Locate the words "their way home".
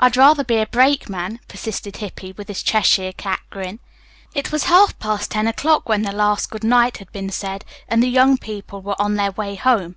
9.14-9.94